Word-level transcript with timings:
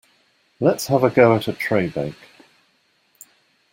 Let's 0.59 0.87
have 0.87 1.03
a 1.03 1.11
go 1.11 1.35
at 1.35 1.47
a 1.47 1.53
tray 1.53 1.87
bake. 1.87 2.15